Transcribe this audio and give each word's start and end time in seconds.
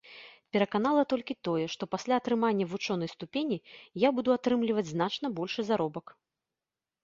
Пераканала 0.55 1.01
толькі 1.11 1.35
тое, 1.47 1.65
што 1.73 1.83
пасля 1.93 2.13
атрымання 2.23 2.65
вучонай 2.73 3.09
ступені 3.15 3.57
я 4.07 4.15
буду 4.19 4.29
атрымліваць 4.39 4.89
значна 4.97 5.27
большы 5.41 5.61
заробак. 5.73 6.05